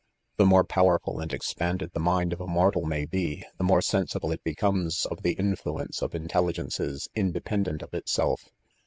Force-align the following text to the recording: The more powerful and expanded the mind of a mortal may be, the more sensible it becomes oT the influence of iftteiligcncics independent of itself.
The 0.37 0.47
more 0.47 0.63
powerful 0.63 1.19
and 1.19 1.31
expanded 1.31 1.91
the 1.93 1.99
mind 1.99 2.33
of 2.33 2.41
a 2.41 2.47
mortal 2.47 2.85
may 2.85 3.05
be, 3.05 3.45
the 3.59 3.63
more 3.63 3.83
sensible 3.83 4.31
it 4.31 4.43
becomes 4.43 5.05
oT 5.11 5.21
the 5.21 5.33
influence 5.33 6.01
of 6.01 6.13
iftteiligcncics 6.13 7.07
independent 7.13 7.83
of 7.83 7.93
itself. 7.93 8.49